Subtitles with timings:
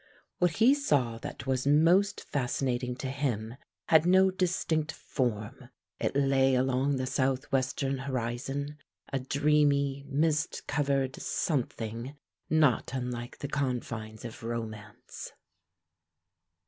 [0.39, 3.55] What he saw that was most fascinating to him
[3.89, 8.79] had no distinct form; it lay along the south western horizon,
[9.13, 12.17] a dreamy, mist covered something
[12.49, 15.33] not unlike the confines of romance.